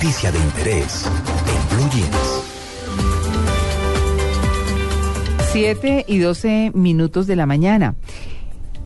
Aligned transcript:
Noticia 0.00 0.30
de 0.30 0.38
interés 0.38 1.06
en 1.06 1.76
Blue 1.76 1.90
Jeans. 1.90 2.44
7 5.50 6.04
y 6.06 6.18
12 6.18 6.70
minutos 6.72 7.26
de 7.26 7.34
la 7.34 7.46
mañana. 7.46 7.96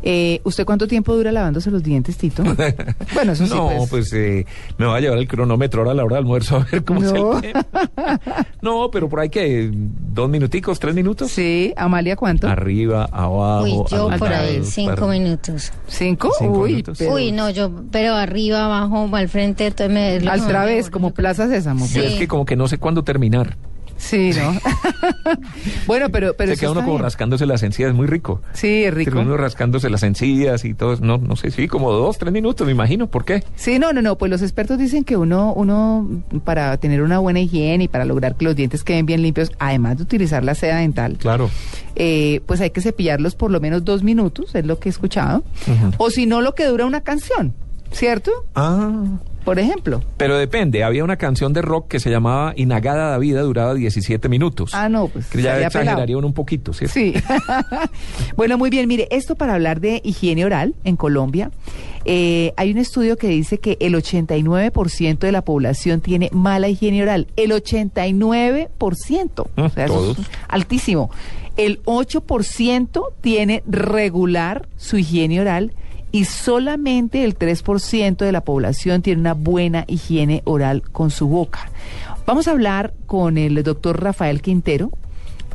Eh, 0.02 0.40
¿Usted 0.44 0.64
cuánto 0.64 0.88
tiempo 0.88 1.14
dura 1.14 1.30
lavándose 1.32 1.70
los 1.70 1.82
dientes, 1.82 2.16
Tito? 2.16 2.42
Bueno, 3.14 3.32
eso 3.32 3.46
sí. 3.46 3.54
No, 3.54 3.68
pues. 3.68 3.90
pues, 3.90 4.12
eh, 4.14 4.46
me 4.78 4.86
va 4.86 4.96
a 4.96 5.00
llevar 5.00 5.18
el 5.18 5.28
cronómetro 5.28 5.80
ahora 5.82 5.92
a 5.92 5.94
la 5.94 6.04
hora 6.04 6.16
del 6.16 6.24
almuerzo 6.24 6.56
a 6.56 6.64
ver 6.70 6.84
cómo 6.84 7.00
No. 7.00 7.40
tema. 7.40 7.66
No, 8.62 8.90
pero 8.92 9.08
por 9.08 9.20
ahí 9.20 9.28
que 9.28 9.70
dos 9.72 10.28
minuticos, 10.28 10.78
tres 10.78 10.94
minutos. 10.94 11.30
Sí, 11.30 11.72
Amalia, 11.76 12.16
¿cuánto? 12.16 12.48
Arriba, 12.48 13.08
abajo. 13.10 13.64
Uy, 13.64 13.72
yo 13.90 14.08
por 14.18 14.32
ahí, 14.32 14.60
cinco 14.64 14.94
para- 14.94 15.06
minutos. 15.08 15.72
¿Cinco? 15.88 16.30
Cinco 16.38 16.58
Uy, 16.60 16.70
minutos. 16.70 16.98
pero- 16.98 17.14
Uy, 17.14 17.32
no, 17.32 17.50
yo, 17.50 17.70
pero 17.90 18.14
arriba, 18.14 18.64
abajo, 18.66 19.08
al 19.14 19.28
frente, 19.28 19.66
entonces 19.66 19.92
me... 19.92 20.16
es 20.16 20.22
lo 20.24 20.30
que 20.30 20.34
Al 20.40 20.46
través, 20.46 20.90
como. 20.90 21.12
Plaza 21.12 21.48
Sésamo. 21.48 21.86
Sí. 21.86 21.98
Yo 21.98 22.02
es 22.04 22.14
que 22.14 22.28
como 22.28 22.44
que 22.44 22.56
no 22.56 22.68
sé 22.68 22.78
cuándo 22.78 23.02
terminar. 23.04 23.56
Sí, 24.02 24.32
¿no? 24.36 24.52
bueno, 25.86 26.08
pero, 26.10 26.34
pero 26.36 26.52
Se 26.52 26.58
queda 26.58 26.72
uno 26.72 26.80
como 26.80 26.94
bien. 26.94 27.04
rascándose 27.04 27.46
las 27.46 27.62
encías, 27.62 27.90
es 27.90 27.94
muy 27.94 28.08
rico. 28.08 28.40
Sí, 28.52 28.82
es 28.84 28.92
rico. 28.92 29.12
Termina 29.12 29.28
uno 29.28 29.36
rascándose 29.36 29.88
las 29.90 30.02
encías 30.02 30.64
y 30.64 30.74
todo. 30.74 30.96
No, 31.00 31.18
no 31.18 31.36
sé, 31.36 31.52
sí, 31.52 31.68
como 31.68 31.92
dos, 31.92 32.18
tres 32.18 32.32
minutos, 32.32 32.66
me 32.66 32.72
imagino. 32.72 33.06
¿Por 33.06 33.24
qué? 33.24 33.44
Sí, 33.54 33.78
no, 33.78 33.92
no, 33.92 34.02
no, 34.02 34.18
pues 34.18 34.28
los 34.28 34.42
expertos 34.42 34.76
dicen 34.78 35.04
que 35.04 35.16
uno, 35.16 35.52
uno, 35.54 36.08
para 36.44 36.76
tener 36.78 37.00
una 37.02 37.20
buena 37.20 37.38
higiene 37.40 37.84
y 37.84 37.88
para 37.88 38.04
lograr 38.04 38.34
que 38.36 38.44
los 38.44 38.56
dientes 38.56 38.82
queden 38.82 39.06
bien 39.06 39.22
limpios, 39.22 39.52
además 39.60 39.98
de 39.98 40.02
utilizar 40.02 40.42
la 40.42 40.56
seda 40.56 40.78
dental, 40.78 41.16
Claro. 41.18 41.48
eh, 41.94 42.40
pues 42.46 42.60
hay 42.60 42.70
que 42.70 42.80
cepillarlos 42.80 43.36
por 43.36 43.52
lo 43.52 43.60
menos 43.60 43.84
dos 43.84 44.02
minutos, 44.02 44.54
es 44.56 44.66
lo 44.66 44.80
que 44.80 44.88
he 44.88 44.90
escuchado. 44.90 45.44
O 45.98 46.10
si 46.10 46.26
no, 46.26 46.40
lo 46.40 46.54
que 46.56 46.64
dura 46.66 46.86
una 46.86 47.02
canción, 47.02 47.54
¿cierto? 47.92 48.32
Ah. 48.56 48.90
Por 49.44 49.58
ejemplo. 49.58 50.02
Pero 50.16 50.36
depende, 50.36 50.84
había 50.84 51.02
una 51.02 51.16
canción 51.16 51.52
de 51.52 51.62
rock 51.62 51.88
que 51.88 52.00
se 52.00 52.10
llamaba 52.10 52.52
Inagada 52.56 53.10
da 53.10 53.18
Vida, 53.18 53.42
duraba 53.42 53.74
17 53.74 54.28
minutos. 54.28 54.70
Ah, 54.74 54.88
no, 54.88 55.08
pues. 55.08 55.26
Que 55.26 55.42
ya 55.42 55.68
un 56.14 56.32
poquito, 56.32 56.72
¿cierto? 56.72 56.94
Sí. 56.94 57.14
bueno, 58.36 58.58
muy 58.58 58.70
bien. 58.70 58.86
Mire, 58.88 59.08
esto 59.10 59.34
para 59.34 59.54
hablar 59.54 59.80
de 59.80 60.00
higiene 60.04 60.44
oral 60.44 60.74
en 60.84 60.96
Colombia. 60.96 61.50
eh, 62.04 62.52
hay 62.56 62.70
un 62.72 62.78
estudio 62.78 63.16
que 63.16 63.28
dice 63.28 63.58
que 63.58 63.76
el 63.80 63.94
89% 63.94 65.18
de 65.18 65.32
la 65.32 65.42
población 65.42 66.00
tiene 66.00 66.28
mala 66.32 66.68
higiene 66.68 67.02
oral. 67.02 67.28
El 67.36 67.50
89%. 67.50 69.46
o 69.56 69.68
sea, 69.68 69.84
eso 69.84 69.94
todos. 69.94 70.18
es 70.18 70.26
altísimo. 70.48 71.10
El 71.56 71.82
8% 71.82 73.02
tiene 73.20 73.62
regular 73.66 74.68
su 74.76 74.96
higiene 74.98 75.40
oral 75.40 75.72
y 76.12 76.26
solamente 76.26 77.24
el 77.24 77.36
3% 77.36 78.16
de 78.18 78.32
la 78.32 78.42
población 78.42 79.02
tiene 79.02 79.20
una 79.20 79.34
buena 79.34 79.84
higiene 79.88 80.42
oral 80.44 80.82
con 80.82 81.10
su 81.10 81.26
boca. 81.26 81.70
Vamos 82.26 82.46
a 82.46 82.52
hablar 82.52 82.92
con 83.06 83.38
el 83.38 83.62
doctor 83.62 84.02
Rafael 84.02 84.42
Quintero. 84.42 84.90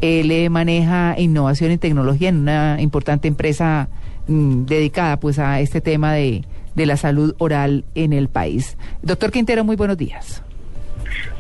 Él 0.02 0.32
eh, 0.32 0.50
maneja 0.50 1.16
innovación 1.18 1.72
y 1.72 1.78
tecnología 1.78 2.30
en 2.30 2.38
una 2.38 2.82
importante 2.82 3.28
empresa 3.28 3.88
mm, 4.28 4.66
dedicada 4.66 5.20
pues 5.20 5.40
a 5.40 5.62
este 5.62 5.80
tema 5.80 6.14
de, 6.14 6.44
de 6.76 6.86
la 6.86 6.98
salud 6.98 7.36
oral 7.38 7.86
en 7.96 8.12
el 8.12 8.28
país. 8.28 8.78
Doctor 9.02 9.32
Quintero, 9.32 9.64
muy 9.64 9.76
buenos 9.76 9.98
días. 9.98 10.44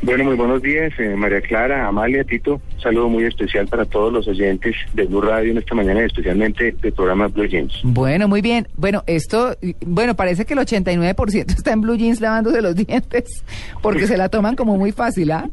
Bueno, 0.01 0.23
muy 0.23 0.35
buenos 0.35 0.61
días, 0.61 0.93
eh, 0.99 1.15
María 1.15 1.41
Clara, 1.41 1.87
Amalia, 1.87 2.23
Tito. 2.23 2.61
Un 2.77 2.83
saludo 2.83 3.09
muy 3.09 3.23
especial 3.23 3.67
para 3.67 3.85
todos 3.85 4.13
los 4.13 4.27
oyentes 4.27 4.75
de 4.93 5.05
Blue 5.05 5.19
Radio 5.19 5.51
en 5.51 5.57
esta 5.57 5.73
mañana 5.73 6.03
y 6.03 6.05
especialmente 6.05 6.75
del 6.79 6.93
programa 6.93 7.27
Blue 7.27 7.47
Jeans. 7.47 7.73
Bueno, 7.83 8.27
muy 8.27 8.41
bien. 8.41 8.67
Bueno, 8.77 9.03
esto, 9.07 9.57
bueno, 9.83 10.15
parece 10.15 10.45
que 10.45 10.53
el 10.53 10.59
89% 10.59 11.49
está 11.49 11.73
en 11.73 11.81
blue 11.81 11.97
jeans 11.97 12.21
lavándose 12.21 12.61
los 12.61 12.75
dientes 12.75 13.43
porque 13.81 14.05
se 14.05 14.15
la 14.15 14.29
toman 14.29 14.55
como 14.55 14.77
muy 14.77 14.91
fácil, 14.91 15.31
¿ah? 15.31 15.49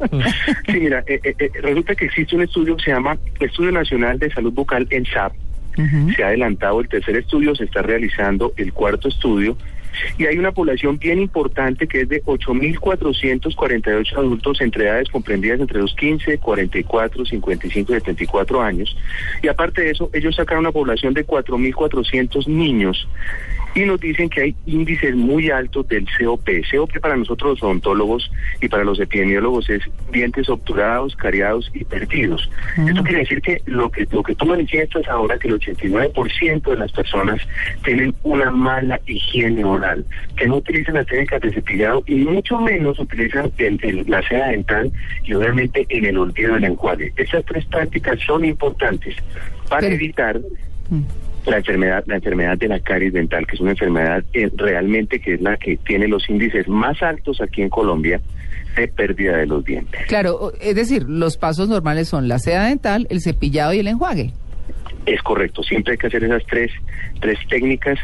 Sí, 0.66 0.80
mira, 0.80 1.04
eh, 1.06 1.20
eh, 1.22 1.34
eh, 1.38 1.50
resulta 1.60 1.94
que 1.94 2.06
existe 2.06 2.34
un 2.34 2.42
estudio 2.42 2.76
que 2.76 2.84
se 2.84 2.90
llama 2.92 3.18
Estudio 3.40 3.70
Nacional 3.70 4.18
de 4.18 4.32
Salud 4.32 4.52
Bucal 4.52 4.86
en 4.88 5.04
SAP. 5.04 5.34
Se 6.16 6.22
ha 6.22 6.28
adelantado 6.28 6.80
el 6.80 6.88
tercer 6.88 7.16
estudio, 7.16 7.54
se 7.54 7.64
está 7.64 7.82
realizando 7.82 8.54
el 8.56 8.72
cuarto 8.72 9.08
estudio 9.08 9.58
y 10.18 10.26
hay 10.26 10.38
una 10.38 10.52
población 10.52 10.98
bien 10.98 11.20
importante 11.20 11.86
que 11.86 12.02
es 12.02 12.08
de 12.08 12.22
8.448 12.24 14.16
adultos 14.16 14.60
entre 14.60 14.84
edades 14.86 15.08
comprendidas 15.08 15.60
entre 15.60 15.80
los 15.80 15.94
15, 15.94 16.38
44, 16.38 17.24
55 17.24 17.92
y 17.92 17.94
74 17.94 18.62
años. 18.62 18.96
Y 19.42 19.48
aparte 19.48 19.82
de 19.82 19.90
eso, 19.90 20.10
ellos 20.12 20.36
sacan 20.36 20.58
una 20.58 20.72
población 20.72 21.14
de 21.14 21.26
4.400 21.26 22.46
niños 22.46 23.06
y 23.74 23.84
nos 23.84 24.00
dicen 24.00 24.28
que 24.28 24.40
hay 24.40 24.56
índices 24.66 25.14
muy 25.16 25.50
altos 25.50 25.88
del 25.88 26.06
COP. 26.18 26.48
COP 26.70 27.00
para 27.00 27.16
nosotros 27.16 27.52
los 27.52 27.62
odontólogos 27.62 28.30
y 28.60 28.68
para 28.68 28.84
los 28.84 29.00
epidemiólogos 29.00 29.68
es 29.68 29.82
dientes 30.12 30.48
obturados, 30.48 31.16
cariados 31.16 31.70
y 31.74 31.84
perdidos. 31.84 32.48
Esto 32.86 33.02
quiere 33.02 33.20
decir 33.20 33.42
que 33.42 33.60
lo 33.66 33.90
que 33.90 34.06
lo 34.10 34.22
que 34.22 34.34
tú 34.34 34.46
manifiestas 34.46 35.06
ahora, 35.08 35.38
que 35.38 35.48
el 35.48 35.58
89% 35.58 36.70
de 36.70 36.76
las 36.76 36.92
personas 36.92 37.40
tienen 37.84 38.14
una 38.22 38.50
mala 38.50 39.00
higiene 39.06 39.64
oral, 39.64 39.83
que 40.36 40.46
no 40.46 40.56
utilizan 40.56 40.94
las 40.94 41.06
técnicas 41.06 41.40
de 41.42 41.52
cepillado 41.52 42.02
y 42.06 42.16
mucho 42.16 42.58
menos 42.60 42.98
utilizan 42.98 43.50
el- 43.58 43.78
el- 43.82 44.04
la 44.08 44.22
seda 44.28 44.48
dental 44.48 44.90
y 45.24 45.34
obviamente 45.34 45.86
en 45.88 46.04
el 46.06 46.18
olvido 46.18 46.54
del 46.54 46.64
enjuague. 46.64 47.12
Estas 47.16 47.44
tres 47.44 47.64
prácticas 47.66 48.18
son 48.26 48.44
importantes 48.44 49.14
para 49.68 49.86
evitar 49.86 50.40
Mm. 50.90 51.00
la 51.46 51.56
enfermedad 51.58 52.04
la 52.06 52.16
enfermedad 52.16 52.56
de 52.58 52.68
la 52.68 52.78
caries 52.80 53.12
dental 53.12 53.46
que 53.46 53.54
es 53.54 53.60
una 53.60 53.70
enfermedad 53.72 54.22
eh, 54.34 54.50
realmente 54.56 55.18
que 55.20 55.34
es 55.34 55.40
la 55.40 55.56
que 55.56 55.76
tiene 55.78 56.08
los 56.08 56.28
índices 56.28 56.68
más 56.68 57.02
altos 57.02 57.40
aquí 57.40 57.62
en 57.62 57.68
Colombia 57.70 58.20
de 58.76 58.88
pérdida 58.88 59.36
de 59.38 59.46
los 59.46 59.64
dientes 59.64 60.00
Claro, 60.08 60.52
es 60.60 60.74
decir, 60.74 61.04
los 61.08 61.36
pasos 61.36 61.68
normales 61.68 62.08
son 62.08 62.28
la 62.28 62.38
seda 62.38 62.66
dental, 62.66 63.06
el 63.10 63.20
cepillado 63.20 63.72
y 63.72 63.78
el 63.78 63.86
enjuague. 63.88 64.32
Es 65.06 65.22
correcto 65.22 65.62
siempre 65.62 65.92
hay 65.92 65.98
que 65.98 66.06
hacer 66.06 66.24
esas 66.24 66.42
tres 66.46 66.70
tres 67.20 67.38
técnicas 67.48 67.98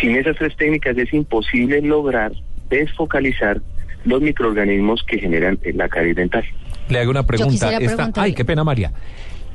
sin 0.00 0.16
esas 0.16 0.36
tres 0.36 0.56
técnicas 0.56 0.96
es 0.96 1.12
imposible 1.12 1.80
lograr 1.82 2.32
desfocalizar 2.70 3.60
los 4.04 4.20
microorganismos 4.22 5.02
que 5.04 5.18
generan 5.18 5.58
eh, 5.62 5.72
la 5.74 5.88
caries 5.88 6.16
dental 6.16 6.44
Le 6.88 6.98
hago 7.00 7.10
una 7.10 7.24
pregunta. 7.26 7.76
Esta- 7.78 8.10
Ay, 8.16 8.32
qué 8.34 8.44
pena, 8.44 8.64
María. 8.64 8.92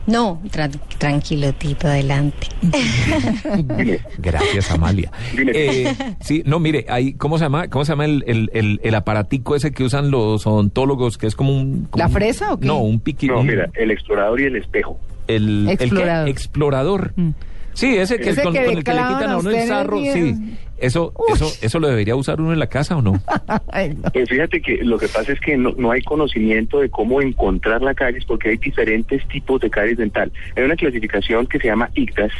No, 0.05 0.41
tra- 0.51 0.69
tranquilo, 0.97 1.53
Tito, 1.53 1.87
adelante. 1.87 2.47
Gracias, 4.17 4.71
Amalia. 4.71 5.11
Eh, 5.37 5.93
sí, 6.19 6.43
no, 6.45 6.59
mire, 6.59 6.85
hay, 6.89 7.13
¿cómo 7.13 7.37
se 7.37 7.45
llama? 7.45 7.67
¿Cómo 7.69 7.85
se 7.85 7.93
llama 7.93 8.05
el, 8.05 8.23
el, 8.27 8.49
el, 8.53 8.79
el 8.83 8.95
aparatico 8.95 9.55
ese 9.55 9.71
que 9.71 9.83
usan 9.83 10.11
los 10.11 10.45
odontólogos, 10.45 11.17
que 11.17 11.27
es 11.27 11.35
como 11.35 11.55
un... 11.57 11.85
como 11.89 12.01
¿La 12.01 12.07
un- 12.07 12.13
fresa 12.13 12.53
o 12.53 12.59
qué? 12.59 12.67
No, 12.67 12.79
un 12.79 12.99
piqui... 12.99 13.27
no 13.27 13.43
mira 13.43 13.69
el 13.75 13.91
explorador 13.91 14.41
y 14.41 14.45
el 14.45 14.55
espejo 14.57 14.99
El, 15.27 15.67
¿el 15.69 15.77
qué? 15.77 15.83
Explorador. 15.85 16.29
Explorador. 16.29 17.13
Mm. 17.15 17.29
Sí, 17.73 17.97
ese 17.97 18.19
que, 18.19 18.29
Ese 18.29 18.43
con, 18.43 18.53
que 18.53 18.65
el 18.65 18.83
que 18.83 18.93
le 18.93 19.01
quitan 19.01 19.29
a 19.31 19.37
uno 19.37 19.49
el 19.49 19.67
sarro. 19.67 19.97
Sí. 19.97 20.35
Eso, 20.77 21.13
Uy. 21.15 21.33
eso, 21.33 21.51
eso 21.61 21.79
lo 21.79 21.87
debería 21.87 22.15
usar 22.15 22.41
uno 22.41 22.51
en 22.51 22.59
la 22.59 22.67
casa 22.67 22.97
o 22.97 23.01
no? 23.01 23.13
Ay, 23.71 23.95
no. 23.95 24.11
Pues 24.11 24.29
fíjate 24.29 24.61
que 24.61 24.83
lo 24.83 24.97
que 24.97 25.07
pasa 25.07 25.31
es 25.31 25.39
que 25.39 25.55
no, 25.55 25.71
no 25.77 25.91
hay 25.91 26.01
conocimiento 26.01 26.81
de 26.81 26.89
cómo 26.89 27.21
encontrar 27.21 27.81
la 27.81 27.93
caries 27.93 28.25
porque 28.25 28.49
hay 28.49 28.57
diferentes 28.57 29.25
tipos 29.27 29.61
de 29.61 29.69
caries 29.69 29.97
dental. 29.97 30.31
Hay 30.55 30.63
una 30.63 30.75
clasificación 30.75 31.47
que 31.47 31.59
se 31.59 31.67
llama 31.67 31.89
ICTAS, 31.95 32.31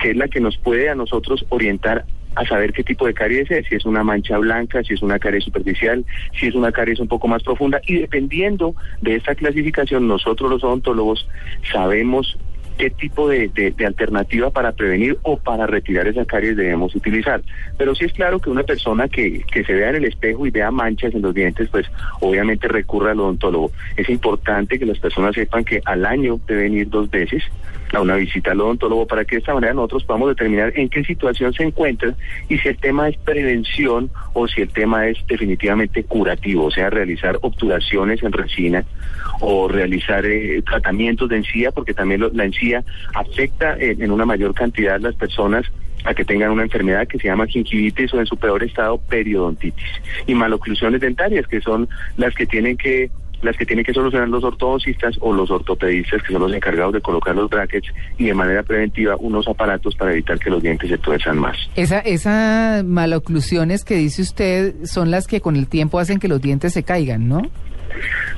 que 0.00 0.10
es 0.10 0.16
la 0.16 0.28
que 0.28 0.40
nos 0.40 0.56
puede 0.56 0.88
a 0.88 0.94
nosotros 0.94 1.44
orientar 1.50 2.04
a 2.38 2.46
saber 2.46 2.72
qué 2.72 2.84
tipo 2.84 3.04
de 3.04 3.14
caries 3.14 3.50
es, 3.50 3.66
si 3.66 3.74
es 3.74 3.84
una 3.84 4.04
mancha 4.04 4.38
blanca, 4.38 4.84
si 4.84 4.94
es 4.94 5.02
una 5.02 5.18
caries 5.18 5.42
superficial, 5.42 6.04
si 6.38 6.46
es 6.46 6.54
una 6.54 6.70
caries 6.70 7.00
un 7.00 7.08
poco 7.08 7.26
más 7.26 7.42
profunda 7.42 7.80
y 7.84 7.94
dependiendo 7.98 8.76
de 9.02 9.16
esta 9.16 9.34
clasificación 9.34 10.06
nosotros 10.06 10.48
los 10.48 10.62
odontólogos 10.62 11.28
sabemos 11.72 12.38
qué 12.78 12.90
tipo 12.90 13.28
de, 13.28 13.74
alternativa 13.84 14.50
para 14.50 14.70
prevenir 14.70 15.18
o 15.22 15.36
para 15.36 15.66
retirar 15.66 16.06
esa 16.06 16.24
caries 16.24 16.56
debemos 16.56 16.94
utilizar. 16.94 17.42
Pero 17.76 17.96
sí 17.96 18.04
es 18.04 18.12
claro 18.12 18.38
que 18.38 18.50
una 18.50 18.62
persona 18.62 19.08
que, 19.08 19.42
que 19.52 19.64
se 19.64 19.72
vea 19.72 19.90
en 19.90 19.96
el 19.96 20.04
espejo 20.04 20.46
y 20.46 20.50
vea 20.50 20.70
manchas 20.70 21.12
en 21.12 21.22
los 21.22 21.34
dientes, 21.34 21.68
pues 21.70 21.86
obviamente 22.20 22.68
recurre 22.68 23.10
al 23.10 23.18
odontólogo. 23.18 23.72
Es 23.96 24.08
importante 24.08 24.78
que 24.78 24.86
las 24.86 25.00
personas 25.00 25.34
sepan 25.34 25.64
que 25.64 25.80
al 25.84 26.06
año 26.06 26.38
deben 26.46 26.74
ir 26.74 26.88
dos 26.88 27.10
veces 27.10 27.42
a 27.92 28.00
una 28.00 28.16
visita 28.16 28.52
al 28.52 28.60
odontólogo 28.60 29.06
para 29.06 29.24
que 29.24 29.36
de 29.36 29.40
esta 29.40 29.54
manera 29.54 29.72
nosotros 29.74 30.04
podamos 30.04 30.28
determinar 30.30 30.72
en 30.76 30.88
qué 30.88 31.02
situación 31.04 31.52
se 31.54 31.64
encuentra 31.64 32.14
y 32.48 32.58
si 32.58 32.68
el 32.68 32.76
tema 32.78 33.08
es 33.08 33.16
prevención 33.18 34.10
o 34.34 34.46
si 34.46 34.60
el 34.62 34.68
tema 34.68 35.06
es 35.08 35.18
definitivamente 35.26 36.04
curativo, 36.04 36.66
o 36.66 36.70
sea, 36.70 36.90
realizar 36.90 37.38
obturaciones 37.42 38.22
en 38.22 38.32
resina 38.32 38.84
o 39.40 39.68
realizar 39.68 40.24
eh, 40.26 40.60
tratamientos 40.62 41.28
de 41.28 41.36
encía, 41.38 41.70
porque 41.72 41.94
también 41.94 42.20
lo- 42.20 42.30
la 42.32 42.44
encía 42.44 42.84
afecta 43.14 43.76
en 43.78 44.10
una 44.10 44.24
mayor 44.26 44.54
cantidad 44.54 44.96
a 44.96 44.98
las 44.98 45.14
personas 45.14 45.64
a 46.04 46.14
que 46.14 46.24
tengan 46.24 46.50
una 46.52 46.62
enfermedad 46.62 47.08
que 47.08 47.18
se 47.18 47.26
llama 47.28 47.46
gingivitis 47.46 48.14
o 48.14 48.20
en 48.20 48.26
su 48.26 48.36
peor 48.36 48.62
estado 48.62 48.98
periodontitis 48.98 49.84
y 50.26 50.34
maloclusiones 50.34 51.00
dentarias 51.00 51.46
que 51.48 51.60
son 51.60 51.88
las 52.16 52.34
que 52.34 52.46
tienen 52.46 52.76
que 52.76 53.10
las 53.42 53.56
que 53.56 53.66
tienen 53.66 53.84
que 53.84 53.92
solucionar 53.92 54.28
los 54.28 54.44
ortodoncistas 54.44 55.16
o 55.20 55.32
los 55.32 55.50
ortopedistas 55.50 56.22
que 56.22 56.32
son 56.32 56.42
los 56.42 56.52
encargados 56.52 56.92
de 56.92 57.00
colocar 57.00 57.34
los 57.34 57.48
brackets 57.48 57.88
y 58.16 58.26
de 58.26 58.34
manera 58.34 58.62
preventiva 58.62 59.16
unos 59.18 59.46
aparatos 59.48 59.94
para 59.94 60.12
evitar 60.12 60.38
que 60.38 60.50
los 60.50 60.62
dientes 60.62 60.90
se 60.90 60.98
tuerzan 60.98 61.38
más. 61.38 61.56
Esa, 61.76 62.00
esas 62.00 62.84
maloclusiones 62.84 63.84
que 63.84 63.94
dice 63.94 64.22
usted 64.22 64.74
son 64.84 65.10
las 65.10 65.26
que 65.26 65.40
con 65.40 65.56
el 65.56 65.68
tiempo 65.68 65.98
hacen 65.98 66.18
que 66.18 66.28
los 66.28 66.40
dientes 66.40 66.72
se 66.72 66.82
caigan, 66.82 67.28
¿no? 67.28 67.42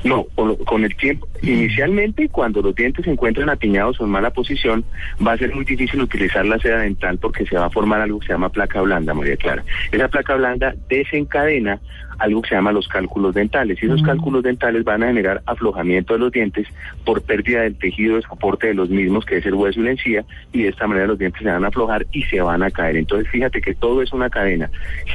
No, 0.03 0.25
con, 0.35 0.55
con 0.55 0.83
el 0.83 0.95
tiempo. 0.95 1.27
Inicialmente, 1.41 2.29
cuando 2.29 2.61
los 2.61 2.73
dientes 2.73 3.05
se 3.05 3.11
encuentran 3.11 3.49
apiñados 3.49 3.99
o 3.99 4.05
en 4.05 4.11
mala 4.11 4.31
posición, 4.31 4.83
va 5.25 5.33
a 5.33 5.37
ser 5.37 5.53
muy 5.53 5.65
difícil 5.65 6.01
utilizar 6.01 6.45
la 6.45 6.57
seda 6.59 6.79
dental 6.79 7.17
porque 7.19 7.45
se 7.45 7.55
va 7.55 7.65
a 7.65 7.69
formar 7.69 8.01
algo 8.01 8.19
que 8.19 8.27
se 8.27 8.33
llama 8.33 8.49
placa 8.49 8.81
blanda, 8.81 9.13
María 9.13 9.37
Clara. 9.37 9.63
Esa 9.91 10.07
placa 10.07 10.35
blanda 10.35 10.73
desencadena 10.89 11.79
algo 12.21 12.41
que 12.41 12.49
se 12.49 12.55
llama 12.55 12.71
los 12.71 12.87
cálculos 12.87 13.33
dentales. 13.33 13.81
Y 13.81 13.85
esos 13.85 14.01
cálculos 14.03 14.43
dentales 14.43 14.83
van 14.83 15.03
a 15.03 15.07
generar 15.07 15.41
aflojamiento 15.45 16.13
de 16.13 16.19
los 16.19 16.31
dientes 16.31 16.67
por 17.03 17.21
pérdida 17.21 17.61
del 17.61 17.75
tejido 17.75 18.15
de 18.15 18.21
soporte 18.21 18.67
de 18.67 18.73
los 18.73 18.89
mismos, 18.89 19.25
que 19.25 19.37
es 19.37 19.45
el 19.45 19.55
hueso 19.55 19.79
y 19.79 19.83
la 19.83 19.91
encía, 19.91 20.25
y 20.53 20.63
de 20.63 20.69
esta 20.69 20.87
manera 20.87 21.07
los 21.07 21.19
dientes 21.19 21.41
se 21.41 21.49
van 21.49 21.63
a 21.65 21.67
aflojar 21.67 22.05
y 22.11 22.23
se 22.23 22.41
van 22.41 22.63
a 22.63 22.71
caer. 22.71 22.97
Entonces, 22.97 23.29
fíjate 23.29 23.61
que 23.61 23.73
todo 23.73 24.01
es 24.01 24.13
una 24.13 24.29
cadena. 24.29 24.69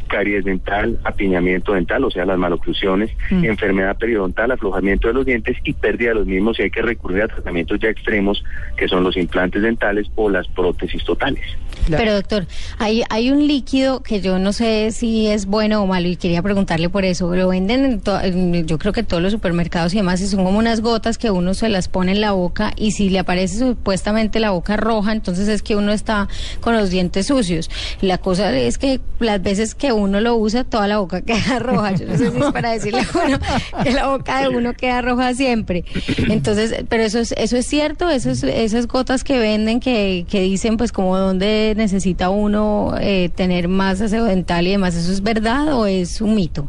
Caries 0.08 0.44
dental, 0.44 0.98
apiñamiento 1.04 1.72
dental, 1.72 2.04
o 2.04 2.10
sea, 2.10 2.24
las 2.24 2.38
maloclusiones, 2.38 3.10
Mm. 3.30 3.44
enfermedad 3.44 3.96
periodontal, 3.96 4.50
aflojamiento 4.50 5.08
de 5.08 5.14
los 5.14 5.26
dientes 5.26 5.56
y 5.64 5.72
pérdida 5.72 6.10
de 6.10 6.14
los 6.16 6.26
mismos 6.26 6.58
y 6.58 6.62
hay 6.62 6.70
que 6.70 6.82
recurrir 6.82 7.22
a 7.22 7.28
tratamientos 7.28 7.78
ya 7.80 7.88
extremos, 7.88 8.42
que 8.76 8.88
son 8.88 9.02
los 9.02 9.16
implantes 9.16 9.62
dentales 9.62 10.08
o 10.14 10.28
las 10.28 10.46
prótesis 10.48 11.04
totales. 11.04 11.42
Claro. 11.86 12.02
Pero 12.02 12.14
doctor, 12.14 12.46
hay, 12.78 13.02
hay 13.10 13.30
un 13.30 13.46
líquido 13.46 14.02
que 14.02 14.20
yo 14.20 14.38
no 14.38 14.52
sé 14.52 14.90
si 14.90 15.26
es 15.26 15.46
bueno 15.46 15.82
o 15.82 15.86
malo 15.86 16.08
y 16.08 16.16
quería 16.16 16.42
preguntarle 16.42 16.88
por 16.96 17.04
eso. 17.04 17.34
Lo 17.36 17.48
venden, 17.48 17.84
en 17.84 18.02
en- 18.22 18.66
yo 18.66 18.78
creo 18.78 18.94
que 18.94 19.02
todos 19.02 19.22
los 19.22 19.32
supermercados 19.32 19.92
y 19.92 19.98
demás, 19.98 20.18
y 20.22 20.26
son 20.28 20.42
como 20.46 20.58
unas 20.58 20.80
gotas 20.80 21.18
que 21.18 21.30
uno 21.30 21.52
se 21.52 21.68
las 21.68 21.88
pone 21.88 22.12
en 22.12 22.22
la 22.22 22.32
boca 22.32 22.72
y 22.74 22.92
si 22.92 23.10
le 23.10 23.18
aparece 23.18 23.58
supuestamente 23.58 24.40
la 24.40 24.52
boca 24.52 24.78
roja, 24.78 25.12
entonces 25.12 25.46
es 25.48 25.60
que 25.62 25.76
uno 25.76 25.92
está 25.92 26.26
con 26.62 26.74
los 26.74 26.88
dientes 26.88 27.26
sucios. 27.26 27.68
La 28.00 28.16
cosa 28.16 28.50
es 28.56 28.78
que 28.78 28.98
las 29.20 29.42
veces 29.42 29.74
que 29.74 29.92
uno 29.92 30.20
lo 30.22 30.36
usa, 30.36 30.64
toda 30.64 30.86
la 30.88 30.96
boca 31.00 31.20
queda 31.26 31.58
roja. 31.58 31.92
Yo 31.96 32.06
no 32.06 32.16
sé 32.16 32.30
si 32.30 32.38
es 32.38 32.50
para 32.50 32.70
decirle 32.72 33.00
a 33.00 33.26
uno 33.26 33.38
que 33.82 33.90
la 33.90 34.06
boca 34.08 34.40
de 34.40 34.48
uno 34.48 34.72
queda 34.72 35.02
roja 35.02 35.34
siempre. 35.34 35.84
Entonces, 36.30 36.74
pero 36.88 37.02
eso 37.02 37.18
es, 37.18 37.32
eso 37.36 37.58
es 37.58 37.66
cierto, 37.66 38.08
esas 38.08 38.86
gotas 38.88 39.22
que 39.22 39.38
venden 39.38 39.80
que, 39.80 40.24
que 40.30 40.40
dicen 40.40 40.78
pues 40.78 40.92
como 40.92 41.18
dónde 41.18 41.74
necesita 41.76 42.30
uno 42.30 42.94
eh, 43.00 43.28
tener 43.34 43.68
más 43.68 44.00
aseo 44.00 44.24
dental 44.24 44.66
y 44.66 44.70
demás, 44.70 44.94
¿eso 44.94 45.12
es 45.12 45.22
verdad 45.22 45.74
o 45.74 45.84
es 45.86 46.20
un 46.22 46.34
mito? 46.34 46.68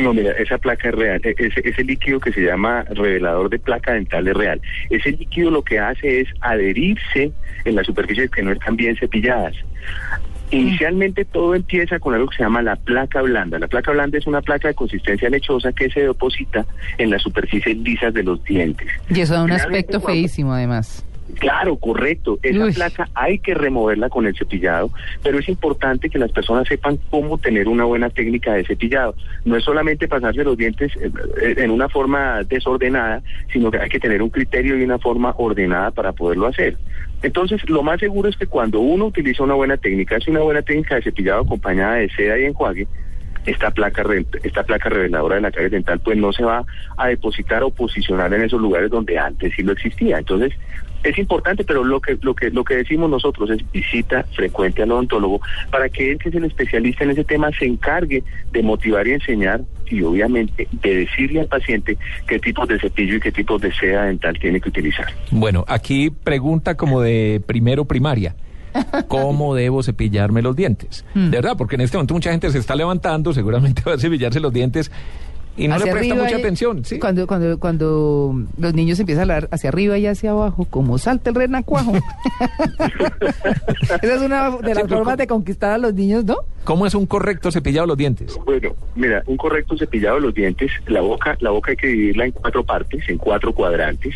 No, 0.00 0.12
mira, 0.12 0.32
esa 0.32 0.58
placa 0.58 0.88
es 0.88 0.94
real. 0.94 1.20
E- 1.24 1.34
Ese, 1.38 1.60
ese 1.68 1.84
líquido 1.84 2.20
que 2.20 2.32
se 2.32 2.42
llama 2.42 2.84
revelador 2.90 3.48
de 3.50 3.58
placa 3.58 3.92
dental 3.94 4.28
es 4.28 4.34
real. 4.34 4.60
Ese 4.90 5.12
líquido 5.12 5.50
lo 5.50 5.62
que 5.62 5.78
hace 5.78 6.20
es 6.20 6.28
adherirse 6.40 7.32
en 7.64 7.74
las 7.74 7.86
superficies 7.86 8.30
que 8.30 8.42
no 8.42 8.52
están 8.52 8.76
bien 8.76 8.96
cepilladas. 8.96 9.54
Inicialmente 10.50 11.26
todo 11.26 11.54
empieza 11.54 11.98
con 11.98 12.14
algo 12.14 12.28
que 12.28 12.38
se 12.38 12.42
llama 12.42 12.62
la 12.62 12.76
placa 12.76 13.20
blanda. 13.20 13.58
La 13.58 13.68
placa 13.68 13.92
blanda 13.92 14.16
es 14.16 14.26
una 14.26 14.40
placa 14.40 14.68
de 14.68 14.74
consistencia 14.74 15.28
lechosa 15.28 15.72
que 15.72 15.90
se 15.90 16.00
deposita 16.00 16.64
en 16.96 17.10
las 17.10 17.20
superficies 17.22 17.76
lisas 17.78 18.14
de 18.14 18.22
los 18.22 18.42
dientes. 18.44 18.88
Y 19.10 19.20
eso 19.20 19.34
da 19.34 19.44
un 19.44 19.52
aspecto 19.52 20.00
feísimo, 20.00 20.54
además. 20.54 21.04
Claro, 21.36 21.76
correcto. 21.76 22.38
Esa 22.42 22.64
Uy. 22.64 22.72
placa 22.72 23.08
hay 23.14 23.38
que 23.38 23.54
removerla 23.54 24.08
con 24.08 24.26
el 24.26 24.36
cepillado, 24.36 24.90
pero 25.22 25.38
es 25.38 25.48
importante 25.48 26.08
que 26.08 26.18
las 26.18 26.32
personas 26.32 26.66
sepan 26.66 26.98
cómo 27.10 27.38
tener 27.38 27.68
una 27.68 27.84
buena 27.84 28.10
técnica 28.10 28.54
de 28.54 28.64
cepillado. 28.64 29.14
No 29.44 29.56
es 29.56 29.64
solamente 29.64 30.08
pasarse 30.08 30.42
los 30.42 30.56
dientes 30.56 30.92
eh, 30.96 31.10
eh, 31.42 31.54
en 31.58 31.70
una 31.70 31.88
forma 31.88 32.42
desordenada, 32.44 33.22
sino 33.52 33.70
que 33.70 33.78
hay 33.78 33.88
que 33.88 34.00
tener 34.00 34.22
un 34.22 34.30
criterio 34.30 34.76
y 34.76 34.82
una 34.82 34.98
forma 34.98 35.34
ordenada 35.36 35.90
para 35.90 36.12
poderlo 36.12 36.46
hacer. 36.46 36.76
Entonces, 37.22 37.68
lo 37.68 37.82
más 37.82 38.00
seguro 38.00 38.28
es 38.28 38.36
que 38.36 38.46
cuando 38.46 38.80
uno 38.80 39.06
utiliza 39.06 39.42
una 39.42 39.54
buena 39.54 39.76
técnica, 39.76 40.16
es 40.16 40.28
una 40.28 40.40
buena 40.40 40.62
técnica 40.62 40.96
de 40.96 41.02
cepillado 41.02 41.42
acompañada 41.42 41.94
de 41.94 42.08
seda 42.10 42.38
y 42.38 42.44
enjuague, 42.44 42.86
esta 43.46 43.70
placa 43.70 44.04
esta 44.42 44.62
placa 44.62 44.88
reveladora 44.88 45.36
de 45.36 45.42
la 45.42 45.50
caries 45.50 45.70
dental 45.70 46.00
pues 46.00 46.16
no 46.18 46.32
se 46.32 46.44
va 46.44 46.64
a 46.96 47.08
depositar 47.08 47.62
o 47.62 47.70
posicionar 47.70 48.32
en 48.34 48.42
esos 48.42 48.60
lugares 48.60 48.90
donde 48.90 49.18
antes 49.18 49.54
sí 49.54 49.62
lo 49.62 49.72
existía. 49.72 50.18
Entonces, 50.18 50.52
es 51.02 51.18
importante, 51.18 51.64
pero 51.64 51.84
lo 51.84 52.00
que 52.00 52.18
lo 52.20 52.34
que 52.34 52.50
lo 52.50 52.64
que 52.64 52.76
decimos 52.76 53.10
nosotros 53.10 53.50
es 53.50 53.70
visita 53.72 54.24
frecuente 54.34 54.82
al 54.82 54.92
odontólogo 54.92 55.40
para 55.70 55.88
que 55.88 56.12
él 56.12 56.18
que 56.18 56.28
es 56.28 56.34
el 56.34 56.44
especialista 56.44 57.04
en 57.04 57.10
ese 57.10 57.24
tema 57.24 57.50
se 57.58 57.66
encargue 57.66 58.22
de 58.52 58.62
motivar 58.62 59.06
y 59.06 59.12
enseñar 59.12 59.62
y 59.86 60.02
obviamente 60.02 60.68
de 60.70 60.94
decirle 60.96 61.40
al 61.40 61.46
paciente 61.46 61.96
qué 62.26 62.38
tipos 62.38 62.68
de 62.68 62.78
cepillo 62.78 63.16
y 63.16 63.20
qué 63.20 63.32
tipos 63.32 63.60
de 63.60 63.72
seda 63.72 64.04
dental 64.04 64.38
tiene 64.38 64.60
que 64.60 64.68
utilizar. 64.68 65.06
Bueno, 65.30 65.64
aquí 65.68 66.10
pregunta 66.10 66.76
como 66.76 67.00
de 67.00 67.42
primero 67.46 67.84
primaria. 67.84 68.34
¿Cómo 69.08 69.54
debo 69.56 69.82
cepillarme 69.82 70.42
los 70.42 70.54
dientes? 70.54 71.04
Mm. 71.14 71.30
De 71.30 71.38
verdad, 71.38 71.56
porque 71.56 71.76
en 71.76 71.80
este 71.80 71.96
momento 71.96 72.14
mucha 72.14 72.30
gente 72.30 72.50
se 72.50 72.58
está 72.58 72.76
levantando, 72.76 73.32
seguramente 73.32 73.82
va 73.86 73.94
a 73.94 73.98
cepillarse 73.98 74.40
los 74.40 74.52
dientes 74.52 74.92
y 75.58 75.68
no 75.68 75.74
Hacia 75.74 75.86
le 75.86 75.92
presta 75.92 76.14
mucha 76.14 76.36
y- 76.36 76.40
atención. 76.40 76.84
¿sí? 76.84 76.98
Cuando, 76.98 77.26
cuando, 77.26 77.58
cuando 77.58 78.34
los 78.58 78.74
niños 78.74 78.98
empiezan 79.00 79.30
a 79.30 79.34
hablar 79.34 79.48
hacia 79.52 79.68
arriba 79.68 79.98
y 79.98 80.06
hacia 80.06 80.30
abajo, 80.30 80.66
como 80.70 80.98
salta 80.98 81.30
el 81.30 81.36
renacuajo. 81.36 81.92
Esa 84.02 84.14
es 84.14 84.22
una 84.22 84.50
de 84.58 84.74
las 84.74 84.88
formas 84.88 85.16
de 85.16 85.26
conquistar 85.26 85.72
a 85.72 85.78
los 85.78 85.94
niños, 85.94 86.24
¿no? 86.24 86.36
¿Cómo 86.64 86.86
es 86.86 86.94
un 86.94 87.06
correcto 87.06 87.50
cepillado 87.50 87.86
de 87.86 87.88
los 87.88 87.96
dientes? 87.96 88.38
Bueno, 88.44 88.70
mira, 88.94 89.22
un 89.26 89.36
correcto 89.36 89.76
cepillado 89.76 90.16
de 90.16 90.22
los 90.22 90.34
dientes, 90.34 90.70
la 90.86 91.00
boca, 91.00 91.36
la 91.40 91.50
boca 91.50 91.70
hay 91.70 91.76
que 91.76 91.86
dividirla 91.86 92.26
en 92.26 92.32
cuatro 92.32 92.64
partes, 92.64 93.08
en 93.08 93.18
cuatro 93.18 93.54
cuadrantes. 93.54 94.14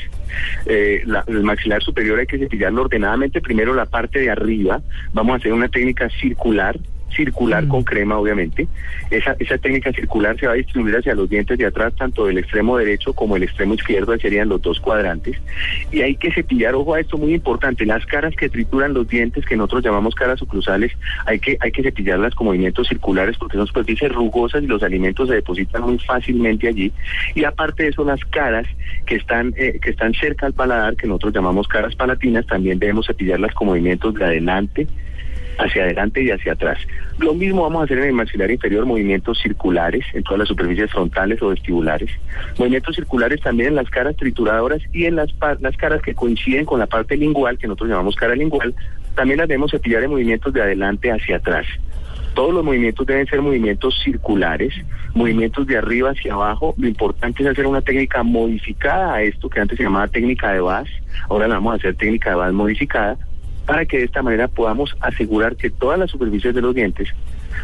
Eh, 0.66 1.02
la- 1.06 1.24
el 1.26 1.42
maxilar 1.42 1.82
superior 1.82 2.18
hay 2.18 2.26
que 2.26 2.38
cepillarlo 2.38 2.82
ordenadamente. 2.82 3.40
Primero 3.40 3.74
la 3.74 3.86
parte 3.86 4.18
de 4.20 4.30
arriba, 4.30 4.82
vamos 5.12 5.34
a 5.34 5.36
hacer 5.38 5.52
una 5.52 5.68
técnica 5.68 6.08
circular, 6.20 6.78
circular 7.12 7.64
Mm. 7.64 7.68
con 7.68 7.84
crema, 7.84 8.18
obviamente. 8.18 8.66
Esa, 9.10 9.36
esa 9.38 9.58
técnica 9.58 9.92
circular 9.92 10.38
se 10.38 10.46
va 10.46 10.52
a 10.52 10.56
distribuir 10.56 10.96
hacia 10.96 11.14
los 11.14 11.28
dientes 11.28 11.58
de 11.58 11.66
atrás, 11.66 11.92
tanto 11.96 12.26
del 12.26 12.38
extremo 12.38 12.78
derecho 12.78 13.12
como 13.12 13.36
el 13.36 13.42
extremo 13.42 13.74
izquierdo, 13.74 14.16
serían 14.18 14.48
los 14.48 14.62
dos 14.62 14.80
cuadrantes. 14.80 15.36
Y 15.90 16.00
hay 16.00 16.16
que 16.16 16.32
cepillar, 16.32 16.74
ojo 16.74 16.94
a 16.94 17.00
esto 17.00 17.18
muy 17.18 17.34
importante, 17.34 17.84
las 17.86 18.04
caras 18.06 18.34
que 18.36 18.48
trituran 18.48 18.94
los 18.94 19.08
dientes, 19.08 19.44
que 19.44 19.56
nosotros 19.56 19.84
llamamos 19.84 20.14
caras 20.14 20.40
oclusales, 20.42 20.92
hay 21.26 21.38
que, 21.38 21.56
hay 21.60 21.72
que 21.72 21.82
cepillarlas 21.82 22.34
con 22.34 22.46
movimientos 22.46 22.88
circulares 22.88 23.36
porque 23.38 23.56
son 23.56 23.66
superficies 23.66 24.12
rugosas 24.12 24.62
y 24.62 24.66
los 24.66 24.82
alimentos 24.82 25.28
se 25.28 25.34
depositan 25.34 25.82
muy 25.82 25.98
fácilmente 25.98 26.68
allí. 26.68 26.92
Y 27.34 27.44
aparte 27.44 27.84
de 27.84 27.88
eso, 27.90 28.04
las 28.04 28.24
caras 28.26 28.66
que 29.06 29.16
están, 29.16 29.52
eh, 29.56 29.78
que 29.80 29.90
están 29.90 30.14
cerca 30.14 30.46
al 30.46 30.52
paladar, 30.52 30.96
que 30.96 31.06
nosotros 31.06 31.34
llamamos 31.34 31.68
caras 31.68 31.94
palatinas, 31.94 32.46
también 32.46 32.78
debemos 32.78 33.06
cepillarlas 33.06 33.54
con 33.54 33.68
movimientos 33.68 34.14
de 34.14 34.24
adelante 34.24 34.86
hacia 35.58 35.84
adelante 35.84 36.22
y 36.22 36.30
hacia 36.30 36.52
atrás. 36.52 36.78
Lo 37.18 37.34
mismo 37.34 37.62
vamos 37.62 37.82
a 37.82 37.84
hacer 37.84 37.98
en 37.98 38.04
el 38.04 38.12
maxilar 38.12 38.50
inferior, 38.50 38.86
movimientos 38.86 39.38
circulares 39.40 40.04
en 40.14 40.22
todas 40.22 40.40
las 40.40 40.48
superficies 40.48 40.90
frontales 40.90 41.40
o 41.42 41.48
vestibulares. 41.48 42.10
Movimientos 42.58 42.96
circulares 42.96 43.40
también 43.40 43.70
en 43.70 43.76
las 43.76 43.90
caras 43.90 44.16
trituradoras 44.16 44.80
y 44.92 45.04
en 45.04 45.16
las, 45.16 45.30
las 45.60 45.76
caras 45.76 46.02
que 46.02 46.14
coinciden 46.14 46.64
con 46.64 46.78
la 46.78 46.86
parte 46.86 47.16
lingual, 47.16 47.58
que 47.58 47.66
nosotros 47.66 47.90
llamamos 47.90 48.16
cara 48.16 48.34
lingual, 48.34 48.74
también 49.14 49.38
las 49.38 49.48
debemos 49.48 49.70
cepillar 49.70 50.02
en 50.02 50.10
movimientos 50.10 50.52
de 50.52 50.62
adelante 50.62 51.10
hacia 51.10 51.36
atrás. 51.36 51.66
Todos 52.34 52.54
los 52.54 52.64
movimientos 52.64 53.06
deben 53.06 53.26
ser 53.26 53.42
movimientos 53.42 54.00
circulares, 54.02 54.72
movimientos 55.14 55.66
de 55.66 55.76
arriba 55.76 56.10
hacia 56.10 56.32
abajo. 56.32 56.74
Lo 56.78 56.88
importante 56.88 57.42
es 57.42 57.48
hacer 57.48 57.66
una 57.66 57.82
técnica 57.82 58.22
modificada 58.22 59.14
a 59.14 59.22
esto 59.22 59.50
que 59.50 59.60
antes 59.60 59.76
se 59.76 59.84
llamaba 59.84 60.08
técnica 60.08 60.50
de 60.52 60.60
VAS, 60.60 60.88
ahora 61.28 61.46
la 61.46 61.56
vamos 61.56 61.74
a 61.74 61.76
hacer 61.76 61.94
técnica 61.94 62.30
de 62.30 62.36
VAS 62.36 62.52
modificada, 62.54 63.18
para 63.66 63.84
que 63.86 63.98
de 63.98 64.04
esta 64.04 64.22
manera 64.22 64.48
podamos 64.48 64.94
asegurar 65.00 65.56
que 65.56 65.70
todas 65.70 65.98
las 65.98 66.10
superficies 66.10 66.54
de 66.54 66.60
los 66.62 66.74
dientes 66.74 67.08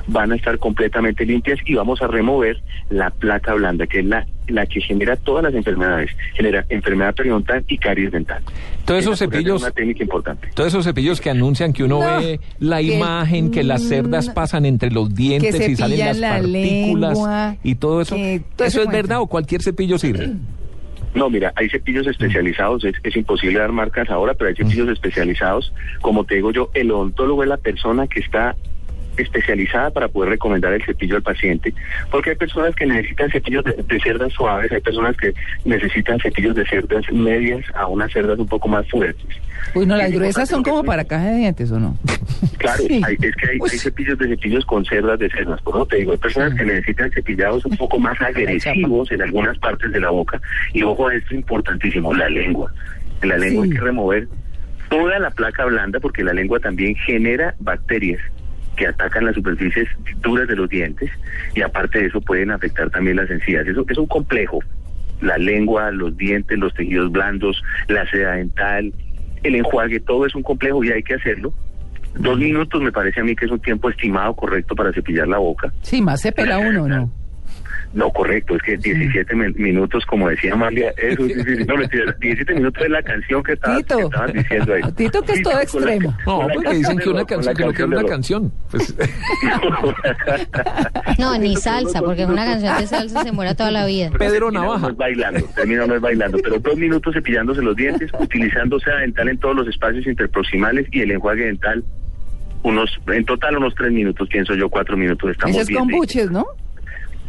van 0.06 0.32
a 0.32 0.36
estar 0.36 0.58
completamente 0.58 1.24
limpias 1.24 1.58
y 1.64 1.74
vamos 1.74 2.00
a 2.02 2.06
remover 2.06 2.60
la 2.90 3.10
placa 3.10 3.54
blanda, 3.54 3.86
que 3.86 4.00
es 4.00 4.04
la 4.04 4.26
la 4.48 4.64
que 4.64 4.80
genera 4.80 5.14
todas 5.16 5.44
las 5.44 5.52
enfermedades. 5.54 6.10
Genera 6.34 6.64
enfermedad 6.70 7.14
periodontal 7.14 7.62
y 7.68 7.76
caries 7.76 8.10
dental. 8.12 8.42
Todos 8.86 9.00
esos 9.00 9.18
cepillos, 9.18 9.60
una 9.60 9.70
técnica 9.72 10.02
importante. 10.02 10.48
todos 10.54 10.68
esos 10.68 10.86
cepillos 10.86 11.20
que 11.20 11.28
anuncian 11.28 11.74
que 11.74 11.84
uno 11.84 12.00
No, 12.00 12.18
ve 12.18 12.40
la 12.58 12.78
que- 12.78 12.96
imagen, 12.96 13.50
que 13.50 13.62
las 13.62 13.82
cerdas 13.82 14.28
mm, 14.30 14.32
pasan 14.32 14.64
entre 14.64 14.90
los 14.90 15.14
dientes 15.14 15.68
y 15.68 15.76
salen 15.76 15.98
las 15.98 16.16
la 16.18 16.28
partículas 16.38 17.12
lengua, 17.12 17.56
y 17.62 17.74
todo 17.74 18.00
eso. 18.00 18.14
que 18.16 18.40
todo 18.56 18.66
¿Eso 18.68 18.80
es 18.82 18.88
verdad 18.88 19.20
o 19.20 19.26
cualquier 19.26 19.62
cepillo 19.62 19.98
sirve? 19.98 20.30
No, 21.18 21.28
mira, 21.28 21.52
hay 21.56 21.68
cepillos 21.68 22.06
especializados, 22.06 22.84
es, 22.84 22.94
es 23.02 23.16
imposible 23.16 23.58
dar 23.58 23.72
marcas 23.72 24.08
ahora, 24.08 24.34
pero 24.34 24.50
hay 24.50 24.54
cepillos 24.54 24.88
especializados. 24.88 25.72
Como 26.00 26.22
te 26.25 26.37
digo 26.37 26.52
yo, 26.52 26.70
el 26.75 26.92
odontólogo 26.92 27.42
es 27.42 27.48
la 27.48 27.56
persona 27.56 28.06
que 28.06 28.20
está 28.20 28.54
especializada 29.22 29.90
para 29.90 30.08
poder 30.08 30.30
recomendar 30.30 30.72
el 30.72 30.82
cepillo 30.84 31.16
al 31.16 31.22
paciente, 31.22 31.72
porque 32.10 32.30
hay 32.30 32.37
personas 32.37 32.75
que 32.75 32.87
necesitan 32.87 33.30
cepillos 33.30 33.64
de, 33.64 33.72
de 33.87 34.00
cerdas 34.00 34.32
suaves, 34.32 34.70
hay 34.72 34.80
personas 34.80 35.16
que 35.16 35.32
necesitan 35.64 36.18
cepillos 36.20 36.54
de 36.54 36.66
cerdas 36.66 37.04
medias 37.12 37.64
a 37.75 37.87
unas 37.87 38.12
cerdas 38.12 38.38
un 38.38 38.46
poco 38.48 38.68
más 38.68 38.88
fuertes. 38.88 39.26
Uy, 39.75 39.84
no, 39.87 39.96
las 39.96 40.08
Es 40.10 40.14
gruesas 40.16 40.48
son 40.48 40.62
como 40.62 40.82
para 40.84 41.04
caja 41.04 41.26
de 41.30 41.37
dientes, 41.38 41.70
¿o 41.72 41.78
no? 41.78 41.98
Claro, 42.58 42.82
Sí. 42.87 43.00
hay- 43.04 43.16
es 43.20 43.37
que 43.37 43.50
hay, 43.50 43.78
cepillos 43.78 44.18
de 44.18 44.28
cepillos 44.28 44.64
con 44.64 44.84
cerdas 44.84 45.18
de 45.18 45.28
cerdas, 45.30 45.60
por 45.62 45.75
eso 45.76 45.87
te 45.87 45.96
digo, 45.96 46.12
hay 46.12 46.18
personas 46.18 46.54
que 46.54 46.64
necesitan 46.64 47.10
cepillados 47.10 47.64
un 47.66 47.76
poco 47.76 47.98
más 47.98 48.20
agresivos 48.20 49.10
en 49.12 49.22
algunas 49.22 49.58
partes 49.58 49.92
de 49.92 50.00
la 50.00 50.10
boca, 50.10 50.40
y 50.72 50.82
ojo 50.82 51.08
a 51.08 51.14
esto 51.14 51.34
importantísimo, 51.34 52.14
la 52.14 52.28
lengua. 52.28 52.72
En 53.22 53.28
la 53.30 53.37
lengua 53.38 53.64
Sí. 53.64 53.70
hay 53.72 53.76
que 53.78 53.84
remover 53.84 54.28
toda 54.88 55.18
la 55.18 55.30
placa 55.30 55.64
blanda 55.66 56.00
porque 56.00 56.22
la 56.25 56.32
lengua 56.32 56.60
también 56.60 56.94
genera 56.96 57.54
bacterias 57.58 58.20
que 58.78 58.87
atacan 58.87 59.26
las 59.26 59.35
superficies 59.35 59.88
duras 60.20 60.49
de 60.49 60.56
los 60.56 60.68
dientes 60.68 61.11
y 61.54 61.62
aparte 61.62 61.99
de 61.99 62.06
eso 62.06 62.20
pueden 62.20 62.50
afectar 62.50 62.88
también 62.90 63.16
las 63.16 63.28
encías. 63.28 63.66
Eso 63.66 63.85
es 63.88 63.99
un 63.99 64.06
complejo. 64.06 64.61
La 65.20 65.37
lengua, 65.37 65.90
los 65.90 66.16
dientes, 66.16 66.56
los 66.58 66.73
tejidos 66.75 67.11
blandos, 67.11 67.61
la 67.88 68.08
seda 68.08 68.35
dental, 68.35 68.92
el 69.42 69.54
enjuague, 69.56 69.99
todo 70.00 70.26
es 70.26 70.35
un 70.35 70.44
complejo 70.44 70.85
y 70.85 70.92
hay 70.92 71.02
que 71.02 71.14
hacerlo. 71.14 71.52
Dos 72.14 72.38
minutos 72.38 72.80
me 72.80 72.92
parece 72.92 73.20
a 73.20 73.25
mí 73.25 73.35
que 73.35 73.47
es 73.47 73.50
un 73.50 73.61
tiempo 73.61 73.90
estimado 73.90 74.35
correcto 74.35 74.75
para 74.75 74.92
cepillar 74.92 75.26
la 75.26 75.38
boca. 75.38 75.73
Sí, 75.82 76.00
más 76.00 76.20
se 76.20 76.32
pela 76.32 76.58
uno, 76.58 76.87
¿no? 76.88 77.11
No, 77.95 78.11
correcto, 78.11 78.54
es 78.54 78.62
que 78.62 78.76
17 78.76 79.35
mi- 79.35 79.52
minutos, 79.54 80.04
como 80.04 80.28
decía 80.28 80.52
Amalia, 80.52 80.92
eso 80.99 81.25
sí, 81.26 81.35
sí, 81.35 81.57
sí, 81.57 81.64
no, 81.66 81.76
mentira, 81.76 82.14
17 82.21 82.54
minutos 82.54 82.83
es 82.85 82.90
la 82.90 83.02
canción 83.02 83.42
que 83.42 83.52
estabas, 83.54 83.78
Tito. 83.78 83.97
que 83.97 84.02
estabas 84.04 84.33
diciendo 84.35 84.75
ahí. 84.75 84.83
Tito, 84.95 85.23
que 85.23 85.33
es 85.33 85.42
todo 85.42 85.54
la- 85.54 85.62
extremo. 85.62 86.14
con 86.25 86.38
No, 86.42 86.49
la 86.49 86.54
porque 86.54 86.75
dicen 86.76 86.99
que 86.99 87.09
una 87.09 87.21
lo- 87.21 87.26
canción, 87.26 87.54
la 87.54 87.59
que 87.59 87.64
no 87.64 87.71
quiere 87.73 87.88
de 87.90 87.97
una 87.97 88.02
lo- 88.02 88.09
canción. 88.09 88.52
Pues, 88.71 88.95
No, 91.18 91.37
ni 91.38 91.57
salsa, 91.57 92.00
porque 92.02 92.25
una 92.26 92.45
canción 92.45 92.78
de 92.78 92.87
salsa 92.87 93.23
se 93.23 93.33
muera 93.33 93.54
toda 93.54 93.71
la 93.71 93.87
vida. 93.87 94.11
Pedro 94.18 94.50
Navaja. 94.50 94.88
es 94.88 94.97
bailando, 94.97 95.40
termina 95.54 95.85
uno 95.85 95.95
es 95.97 96.00
bailando, 96.00 96.38
pero 96.42 96.59
dos 96.59 96.76
minutos 96.76 97.14
cepillándose 97.14 97.62
los 97.62 97.76
dientes, 97.76 98.11
utilizando 98.21 98.78
seda 98.80 98.99
dental 98.99 99.28
en 99.28 99.38
todos 99.38 99.57
los 99.57 99.68
espacios 99.68 100.07
interproximales 100.07 100.87
y 100.92 101.00
el 101.00 101.11
enjuague 101.12 101.47
dental, 101.47 101.85
unos, 102.62 102.90
en 103.09 103.25
total 103.25 103.57
unos 103.57 103.75
tres 103.75 103.92
minutos, 103.92 104.28
pienso 104.28 104.54
yo, 104.54 104.68
cuatro 104.68 104.97
minutos. 104.97 105.30
Estamos 105.30 105.54
Ese 105.57 105.62
es 105.62 105.68
bien 105.68 105.80
con 105.80 105.88
buches, 105.88 106.30
¿no? 106.30 106.47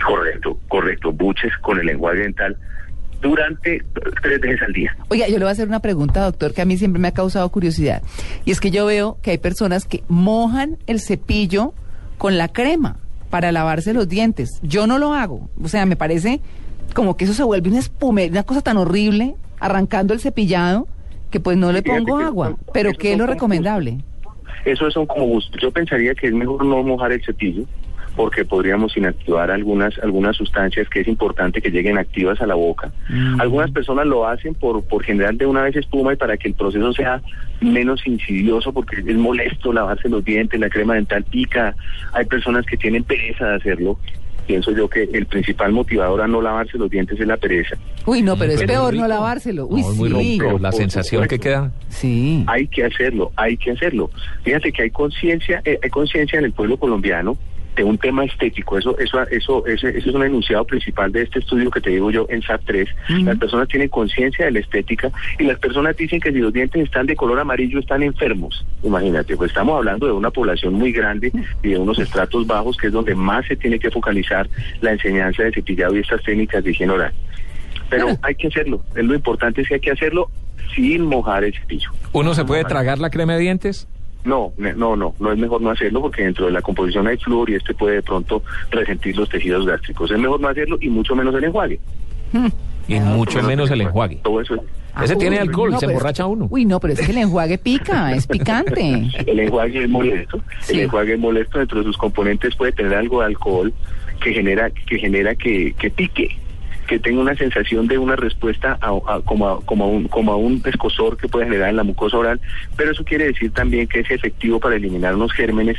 Correcto, 0.05 0.57
correcto, 0.67 1.11
buches 1.11 1.51
con 1.61 1.79
el 1.79 1.89
enjuague 1.89 2.21
dental 2.21 2.57
durante 3.21 3.83
tres 4.21 4.39
veces 4.39 4.61
al 4.61 4.71
día. 4.73 4.95
Oiga, 5.09 5.27
yo 5.27 5.33
le 5.33 5.39
voy 5.43 5.49
a 5.49 5.51
hacer 5.51 5.67
una 5.67 5.81
pregunta, 5.81 6.21
doctor, 6.23 6.53
que 6.53 6.61
a 6.61 6.65
mí 6.65 6.77
siempre 6.77 7.01
me 7.01 7.09
ha 7.09 7.13
causado 7.13 7.49
curiosidad. 7.49 8.01
Y 8.45 8.51
es 8.51 8.61
que 8.61 8.71
yo 8.71 8.85
veo 8.85 9.17
que 9.21 9.31
hay 9.31 9.37
personas 9.37 9.85
que 9.85 10.03
mojan 10.07 10.77
el 10.87 11.01
cepillo 11.01 11.73
con 12.17 12.37
la 12.37 12.47
crema 12.47 12.97
para 13.29 13.51
lavarse 13.51 13.93
los 13.93 14.07
dientes. 14.07 14.59
Yo 14.63 14.87
no 14.87 14.97
lo 14.99 15.13
hago. 15.13 15.49
O 15.61 15.67
sea, 15.67 15.85
me 15.85 15.97
parece 15.97 16.39
como 16.93 17.17
que 17.17 17.25
eso 17.25 17.33
se 17.33 17.43
vuelve 17.43 17.69
una 17.69 17.79
espuma, 17.79 18.21
una 18.23 18.43
cosa 18.43 18.61
tan 18.61 18.77
horrible, 18.77 19.35
arrancando 19.59 20.13
el 20.13 20.21
cepillado, 20.21 20.87
que 21.29 21.39
pues 21.41 21.57
no 21.57 21.71
le 21.73 21.81
pongo 21.83 22.17
agua. 22.19 22.47
son- 22.47 22.59
Pero 22.73 22.93
¿qué 22.93 23.11
es 23.11 23.17
lo 23.17 23.27
recomendable? 23.27 23.97
Eso 24.65 24.89
son 24.91 25.05
como 25.05 25.25
gustos. 25.25 25.61
Yo 25.61 25.71
pensaría 25.71 26.15
que 26.15 26.27
es 26.27 26.33
mejor 26.33 26.65
no 26.65 26.81
mojar 26.83 27.11
el 27.11 27.23
cepillo 27.23 27.63
porque 28.19 28.43
podríamos 28.43 28.97
inactivar 28.97 29.49
algunas 29.49 29.97
algunas 29.99 30.35
sustancias 30.35 30.89
que 30.89 30.99
es 30.99 31.07
importante 31.07 31.61
que 31.61 31.71
lleguen 31.71 31.97
activas 31.97 32.41
a 32.41 32.45
la 32.45 32.55
boca. 32.55 32.91
Mm. 33.07 33.39
Algunas 33.39 33.71
personas 33.71 34.07
lo 34.07 34.27
hacen 34.27 34.55
por 34.55 34.83
por 34.83 35.05
generar 35.05 35.35
de 35.35 35.45
una 35.45 35.61
vez 35.61 35.77
espuma 35.77 36.11
y 36.11 36.17
para 36.17 36.35
que 36.35 36.49
el 36.49 36.53
proceso 36.53 36.91
sea 36.91 37.21
menos 37.61 38.05
insidioso 38.05 38.73
porque 38.73 38.97
es 38.97 39.15
molesto 39.15 39.71
lavarse 39.71 40.09
los 40.09 40.25
dientes, 40.25 40.59
la 40.59 40.69
crema 40.69 40.95
dental 40.95 41.23
pica. 41.23 41.73
Hay 42.11 42.25
personas 42.25 42.65
que 42.65 42.75
tienen 42.75 43.05
pereza 43.05 43.51
de 43.51 43.55
hacerlo. 43.55 43.97
Pienso 44.45 44.71
yo 44.71 44.89
que 44.89 45.03
el 45.13 45.25
principal 45.25 45.71
motivador 45.71 46.21
a 46.21 46.27
no 46.27 46.41
lavarse 46.41 46.77
los 46.77 46.89
dientes 46.89 47.17
es 47.21 47.25
la 47.25 47.37
pereza. 47.37 47.77
Uy, 48.05 48.21
no, 48.21 48.35
pero 48.35 48.51
es 48.51 48.59
Pero 48.59 48.73
peor 48.73 48.91
rico. 48.91 49.03
no 49.03 49.07
lavárselo. 49.07 49.65
Uy, 49.65 49.79
no, 49.81 49.91
es 49.91 49.95
muy 49.95 50.09
sí. 50.09 50.15
rico. 50.17 50.59
La 50.59 50.73
sensación 50.73 51.25
que 51.25 51.39
queda. 51.39 51.71
Sí. 51.87 52.43
Hay 52.47 52.67
que 52.67 52.83
hacerlo, 52.83 53.31
hay 53.37 53.55
que 53.55 53.71
hacerlo. 53.71 54.11
Fíjate 54.43 54.73
que 54.73 54.81
hay 54.81 54.89
conciencia, 54.89 55.61
eh, 55.63 55.79
hay 55.81 55.89
conciencia 55.89 56.37
en 56.37 56.43
el 56.43 56.51
pueblo 56.51 56.75
colombiano 56.75 57.37
un 57.83 57.97
tema 57.97 58.25
estético. 58.25 58.77
Eso, 58.77 58.97
eso, 58.97 59.21
eso, 59.29 59.65
ese, 59.65 59.89
eso 59.89 60.09
es 60.09 60.15
un 60.15 60.23
enunciado 60.23 60.65
principal 60.65 61.11
de 61.11 61.23
este 61.23 61.39
estudio 61.39 61.69
que 61.71 61.81
te 61.81 61.89
digo 61.89 62.11
yo 62.11 62.25
en 62.29 62.41
SAP 62.41 62.61
3. 62.65 62.89
Ujú. 63.09 63.23
Las 63.23 63.37
personas 63.37 63.67
tienen 63.67 63.89
conciencia 63.89 64.45
de 64.45 64.51
la 64.51 64.59
estética 64.59 65.11
y 65.37 65.43
las 65.43 65.59
personas 65.59 65.95
dicen 65.95 66.19
que 66.19 66.31
si 66.31 66.39
los 66.39 66.53
dientes 66.53 66.83
están 66.83 67.05
de 67.05 67.15
color 67.15 67.39
amarillo 67.39 67.79
están 67.79 68.03
enfermos. 68.03 68.65
Imagínate, 68.83 69.35
pues 69.35 69.51
estamos 69.51 69.77
hablando 69.77 70.07
de 70.07 70.13
una 70.13 70.31
población 70.31 70.73
muy 70.73 70.91
grande 70.91 71.31
y 71.63 71.69
de 71.69 71.77
unos 71.77 71.99
estratos 71.99 72.45
bajos 72.47 72.77
que 72.77 72.87
es 72.87 72.93
donde 72.93 73.15
más 73.15 73.45
se 73.45 73.55
tiene 73.55 73.79
que 73.79 73.91
focalizar 73.91 74.49
la 74.81 74.91
enseñanza 74.91 75.43
de 75.43 75.51
cepillado 75.51 75.95
y 75.95 75.99
estas 75.99 76.21
técnicas 76.23 76.63
de 76.63 76.71
higiene 76.71 76.93
oral. 76.93 77.13
Pero 77.89 78.07
hay 78.21 78.35
que 78.35 78.47
hacerlo. 78.47 78.83
Es 78.95 79.03
lo 79.03 79.15
importante 79.15 79.61
es 79.61 79.67
que 79.67 79.75
hay 79.75 79.79
que 79.79 79.91
hacerlo 79.91 80.29
sin 80.75 81.05
mojar 81.05 81.43
el 81.43 81.53
cepillo. 81.53 81.89
¿Uno 82.13 82.33
se 82.33 82.45
puede 82.45 82.63
tragar 82.63 82.99
la 82.99 83.09
crema 83.09 83.33
de 83.33 83.39
dientes? 83.39 83.87
No, 84.25 84.51
no, 84.57 84.95
no, 84.95 85.15
no 85.19 85.31
es 85.31 85.37
mejor 85.39 85.61
no 85.61 85.69
hacerlo 85.71 86.01
porque 86.01 86.23
dentro 86.23 86.45
de 86.47 86.51
la 86.51 86.61
composición 86.61 87.07
hay 87.07 87.17
flúor 87.17 87.49
y 87.49 87.55
este 87.55 87.73
puede 87.73 87.95
de 87.95 88.01
pronto 88.03 88.43
resentir 88.69 89.15
los 89.17 89.29
tejidos 89.29 89.65
gástricos. 89.65 90.11
Es 90.11 90.19
mejor 90.19 90.39
no 90.41 90.49
hacerlo 90.49 90.77
y 90.81 90.89
mucho 90.89 91.15
menos 91.15 91.33
el 91.35 91.43
enjuague. 91.45 91.79
Y 92.87 92.99
mucho 92.99 93.41
menos 93.43 93.69
el 93.71 93.81
enjuague. 93.81 94.19
Todo 94.23 94.41
eso 94.41 94.55
es- 94.55 94.61
Ese 95.03 95.15
tiene 95.15 95.39
alcohol, 95.39 95.71
no, 95.71 95.79
se 95.79 95.85
emborracha 95.85 96.25
uno. 96.25 96.47
Uy, 96.49 96.65
no, 96.65 96.79
pero 96.79 96.93
es 96.93 96.99
que 96.99 97.11
el 97.11 97.19
enjuague 97.19 97.57
pica, 97.57 98.13
es 98.13 98.27
picante. 98.27 99.07
El 99.25 99.39
enjuague 99.39 99.83
es 99.83 99.89
molesto. 99.89 100.41
Sí. 100.61 100.73
El 100.73 100.79
enjuague 100.81 101.13
es 101.13 101.19
molesto. 101.19 101.59
Dentro 101.59 101.79
de 101.79 101.85
sus 101.85 101.97
componentes 101.97 102.55
puede 102.55 102.71
tener 102.73 102.93
algo 102.95 103.21
de 103.21 103.27
alcohol 103.27 103.73
que 104.21 104.33
genera 104.33 104.69
que 104.69 104.99
genera 104.99 105.33
que, 105.35 105.73
que 105.79 105.89
pique, 105.89 106.37
que 106.89 106.97
tenga 106.99 107.21
una 107.21 107.35
sensación 107.35 107.87
de 107.87 107.99
una 107.99 108.15
respuesta 108.15 108.77
a, 108.81 108.87
a- 108.89 109.21
como, 109.21 109.47
a, 109.47 109.61
como, 109.61 109.83
a 109.83 109.87
un, 109.87 110.07
como 110.07 110.31
a 110.33 110.37
un 110.37 110.59
escosor 110.65 111.15
que 111.17 111.27
puede 111.27 111.45
generar 111.45 111.69
en 111.69 111.75
la 111.75 111.83
mucosa 111.83 112.17
oral. 112.17 112.41
Pero 112.75 112.91
eso 112.91 113.03
quiere 113.05 113.25
decir 113.27 113.51
también 113.51 113.87
que 113.87 113.99
es 113.99 114.09
efectivo 114.09 114.59
para 114.59 114.75
eliminar 114.75 115.13
unos 115.15 115.31
gérmenes 115.33 115.77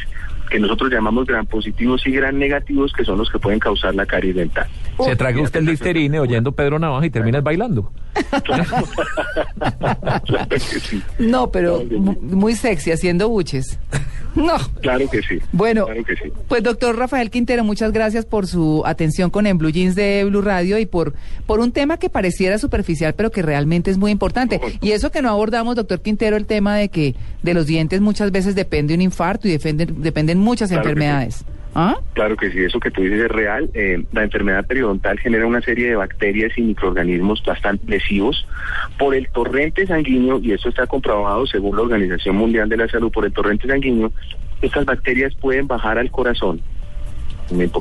que 0.48 0.58
nosotros 0.60 0.90
llamamos 0.90 1.26
gran 1.26 1.46
positivos 1.46 2.04
y 2.06 2.10
gran 2.12 2.38
negativos, 2.38 2.92
que 2.92 3.04
son 3.04 3.18
los 3.18 3.28
que 3.30 3.38
pueden 3.38 3.58
causar 3.60 3.94
la 3.94 4.04
caries 4.06 4.34
dental. 4.36 4.66
Se 5.04 5.14
traga 5.16 5.40
usted 5.40 5.60
el 5.60 5.66
listerine 5.66 6.18
oyendo 6.20 6.52
Pedro 6.52 6.78
Navaja 6.78 7.06
y 7.06 7.10
terminas 7.10 7.42
bailando. 7.42 7.92
Claro 8.44 8.64
que 10.48 10.58
sí. 10.58 11.02
No, 11.18 11.50
pero 11.50 11.82
muy 12.20 12.54
sexy, 12.54 12.90
haciendo 12.92 13.28
buches. 13.28 13.78
No. 14.34 14.56
Claro 14.80 15.08
que 15.10 15.22
sí. 15.22 15.38
Bueno, 15.52 15.86
Claro 15.86 16.04
que 16.04 16.16
sí. 16.16 16.32
pues 16.48 16.62
doctor 16.62 16.96
Rafael 16.96 17.30
Quintero, 17.30 17.64
muchas 17.64 17.92
gracias 17.92 18.24
por 18.24 18.46
su 18.46 18.82
atención 18.86 19.30
con 19.30 19.46
En 19.46 19.58
Blue 19.58 19.70
Jeans 19.70 19.94
de 19.94 20.24
Blue 20.24 20.42
Radio 20.42 20.78
y 20.78 20.86
por, 20.86 21.14
por 21.46 21.60
un 21.60 21.72
tema 21.72 21.98
que 21.98 22.10
pareciera 22.10 22.58
superficial, 22.58 23.14
pero 23.14 23.30
que 23.30 23.42
realmente 23.42 23.90
es 23.90 23.98
muy 23.98 24.10
importante. 24.10 24.60
Y 24.80 24.92
eso 24.92 25.10
que 25.10 25.22
no 25.22 25.30
abordamos, 25.30 25.76
doctor 25.76 26.00
Quintero, 26.00 26.36
el 26.36 26.46
tema 26.46 26.76
de 26.76 26.88
que 26.88 27.14
de 27.42 27.54
los 27.54 27.66
dientes 27.66 28.00
muchas 28.00 28.30
veces 28.30 28.54
depende 28.54 28.94
un 28.94 29.02
infarto 29.02 29.48
y 29.48 29.52
dependen, 29.52 30.00
dependen 30.02 30.38
muchas 30.38 30.70
Claro 30.70 30.82
que 30.82 30.88
sí. 31.38 31.44
¿Ah? 31.74 31.96
Claro 32.14 32.36
que 32.36 32.50
sí, 32.50 32.58
eso 32.64 32.80
que 32.80 32.90
tú 32.90 33.02
dices 33.02 33.20
es 33.20 33.30
real. 33.30 33.70
Eh, 33.74 34.02
la 34.12 34.24
enfermedad 34.24 34.66
periodontal 34.66 35.18
genera 35.20 35.46
una 35.46 35.60
serie 35.60 35.88
de 35.88 35.96
bacterias 35.96 36.52
y 36.56 36.62
microorganismos 36.62 37.44
bastante 37.44 37.86
lesivos 37.86 38.44
por 38.98 39.14
el 39.14 39.28
torrente 39.28 39.86
sanguíneo, 39.86 40.40
y 40.40 40.52
esto 40.52 40.68
está 40.68 40.86
comprobado 40.86 41.46
según 41.46 41.76
la 41.76 41.82
Organización 41.82 42.36
Mundial 42.36 42.68
de 42.68 42.76
la 42.76 42.88
Salud, 42.88 43.12
por 43.12 43.24
el 43.24 43.32
torrente 43.32 43.68
sanguíneo, 43.68 44.12
estas 44.60 44.84
bacterias 44.84 45.34
pueden 45.36 45.66
bajar 45.66 45.98
al 45.98 46.10
corazón. 46.10 46.60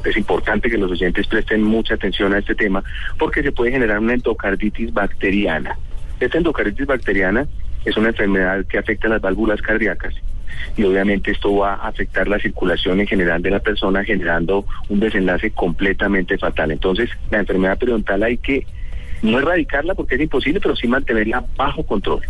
Es 0.05 0.17
importante 0.17 0.69
que 0.69 0.77
los 0.77 0.91
oyentes 0.91 1.27
presten 1.27 1.61
mucha 1.63 1.93
atención 1.93 2.33
a 2.33 2.39
este 2.39 2.55
tema 2.55 2.83
porque 3.19 3.43
se 3.43 3.51
puede 3.51 3.71
generar 3.71 3.99
una 3.99 4.13
endocarditis 4.13 4.91
bacteriana. 4.91 5.77
Esta 6.19 6.37
endocarditis 6.37 6.87
bacteriana 6.87 7.47
es 7.85 7.95
una 7.95 8.09
enfermedad 8.09 8.65
que 8.65 8.79
afecta 8.79 9.07
a 9.07 9.11
las 9.11 9.21
válvulas 9.21 9.61
cardíacas 9.61 10.15
y 10.77 10.83
obviamente 10.83 11.31
esto 11.31 11.55
va 11.55 11.75
a 11.75 11.87
afectar 11.87 12.27
la 12.27 12.39
circulación 12.39 12.99
en 12.99 13.07
general 13.07 13.41
de 13.41 13.51
la 13.51 13.59
persona 13.59 14.03
generando 14.03 14.65
un 14.89 14.99
desenlace 14.99 15.51
completamente 15.51 16.37
fatal. 16.37 16.71
Entonces, 16.71 17.09
la 17.31 17.39
enfermedad 17.39 17.77
periodontal 17.77 18.23
hay 18.23 18.37
que 18.37 18.65
no 19.21 19.39
erradicarla 19.39 19.95
porque 19.95 20.15
es 20.15 20.21
imposible, 20.21 20.59
pero 20.59 20.75
sí 20.75 20.87
mantenerla 20.87 21.43
bajo 21.55 21.83
control. 21.83 22.21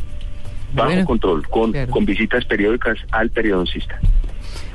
Bajo 0.73 0.89
Bueno, 0.89 1.05
control, 1.05 1.47
con, 1.47 1.71
claro. 1.71 1.91
con 1.91 2.05
visitas 2.05 2.45
periódicas 2.45 2.97
al 3.11 3.29
periodoncista. 3.29 3.99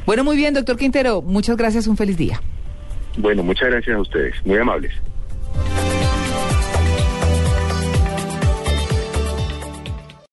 Bueno, 0.07 0.25
muy 0.25 0.37
bien, 0.37 0.55
doctor 0.55 0.77
Quintero, 0.77 1.23
muchas 1.23 1.57
gracias, 1.57 1.87
un 1.87 1.97
feliz 1.97 2.17
día. 2.17 2.41
Bueno, 3.17 3.43
muchas 3.43 3.69
gracias 3.71 3.97
a 3.97 4.01
ustedes, 4.01 4.35
muy 4.45 4.59
amables. 4.59 4.93